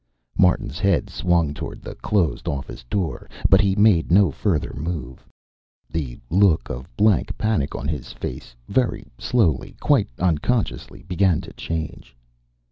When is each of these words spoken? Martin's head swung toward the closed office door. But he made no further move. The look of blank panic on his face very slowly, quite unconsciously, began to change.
Martin's 0.35 0.79
head 0.79 1.11
swung 1.11 1.53
toward 1.53 1.83
the 1.83 1.93
closed 1.93 2.47
office 2.47 2.83
door. 2.85 3.29
But 3.51 3.61
he 3.61 3.75
made 3.75 4.11
no 4.11 4.31
further 4.31 4.73
move. 4.73 5.23
The 5.91 6.17
look 6.31 6.71
of 6.71 6.89
blank 6.97 7.37
panic 7.37 7.75
on 7.75 7.87
his 7.87 8.11
face 8.11 8.55
very 8.67 9.05
slowly, 9.19 9.75
quite 9.79 10.09
unconsciously, 10.17 11.03
began 11.03 11.39
to 11.41 11.53
change. 11.53 12.15